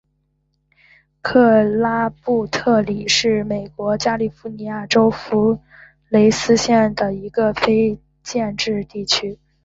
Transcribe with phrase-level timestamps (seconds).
[1.21, 5.59] 克拉布特里是位于美国加利福尼亚州弗
[6.09, 9.37] 雷斯诺县的一个非建制地区。